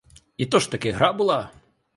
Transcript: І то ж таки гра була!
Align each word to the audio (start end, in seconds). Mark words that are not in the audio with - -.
І 0.37 0.45
то 0.45 0.59
ж 0.59 0.71
таки 0.71 0.91
гра 0.91 1.13
була! 1.13 1.51